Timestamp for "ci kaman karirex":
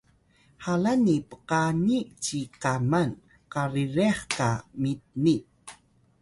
2.23-4.17